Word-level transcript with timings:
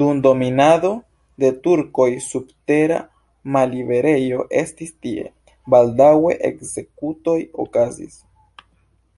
Dum 0.00 0.18
dominado 0.26 0.88
de 1.44 1.50
turkoj 1.68 2.08
subtera 2.26 2.98
malliberejo 3.56 4.44
estis 4.64 4.94
tie, 5.06 5.24
baldaŭe 5.76 6.36
ekzekutoj 6.54 7.40
okazis. 7.68 8.22